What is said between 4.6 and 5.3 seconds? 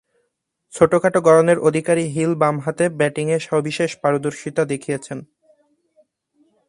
দেখিয়েছেন।